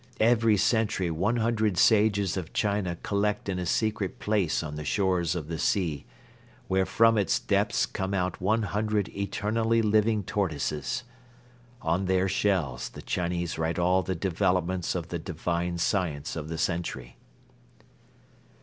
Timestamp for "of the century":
16.35-17.17